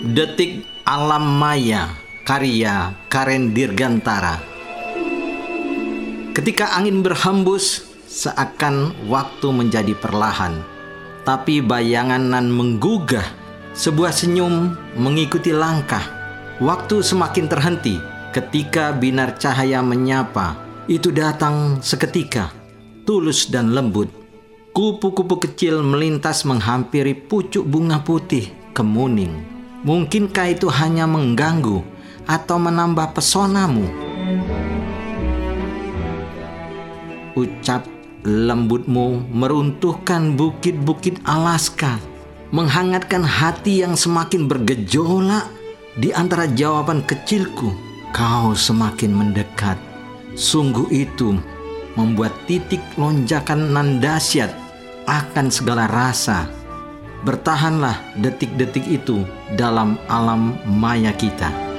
Detik 0.00 0.64
Alam 0.88 1.36
Maya 1.36 1.92
karya 2.24 2.96
Karen 3.12 3.52
Dirgantara. 3.52 4.40
Ketika 6.32 6.72
angin 6.72 7.04
berhembus, 7.04 7.84
seakan 8.08 8.96
waktu 9.12 9.52
menjadi 9.52 9.92
perlahan, 9.92 10.64
tapi 11.28 11.60
bayangan 11.60 12.32
nan 12.32 12.48
menggugah, 12.48 13.28
sebuah 13.76 14.08
senyum 14.08 14.72
mengikuti 14.96 15.52
langkah. 15.52 16.08
Waktu 16.64 17.04
semakin 17.04 17.44
terhenti 17.52 18.00
ketika 18.32 18.96
binar 18.96 19.36
cahaya 19.36 19.84
menyapa. 19.84 20.56
Itu 20.88 21.12
datang 21.12 21.84
seketika, 21.84 22.48
tulus 23.04 23.52
dan 23.52 23.76
lembut. 23.76 24.08
Kupu-kupu 24.72 25.44
kecil 25.44 25.84
melintas 25.84 26.48
menghampiri 26.48 27.12
pucuk 27.12 27.68
bunga 27.68 28.00
putih 28.00 28.48
kemuning 28.72 29.59
Mungkinkah 29.80 30.60
itu 30.60 30.68
hanya 30.68 31.08
mengganggu 31.08 31.80
atau 32.28 32.56
menambah 32.60 33.16
pesonamu? 33.16 33.88
Ucap 37.32 37.88
lembutmu 38.20 39.24
meruntuhkan 39.32 40.36
bukit-bukit 40.36 41.24
Alaska, 41.24 41.96
menghangatkan 42.52 43.24
hati 43.24 43.80
yang 43.80 43.96
semakin 43.96 44.44
bergejolak 44.44 45.48
di 45.96 46.12
antara 46.12 46.44
jawaban 46.52 47.00
kecilku. 47.08 47.72
Kau 48.12 48.52
semakin 48.52 49.16
mendekat. 49.16 49.80
Sungguh 50.36 50.92
itu 50.92 51.40
membuat 51.96 52.36
titik 52.44 52.84
lonjakan 53.00 53.72
nan 53.72 53.96
dahsyat 53.96 54.52
akan 55.08 55.48
segala 55.48 55.88
rasa 55.88 56.59
Bertahanlah 57.20 58.16
detik-detik 58.16 58.88
itu 58.88 59.28
dalam 59.52 60.00
alam 60.08 60.56
maya 60.64 61.12
kita. 61.12 61.69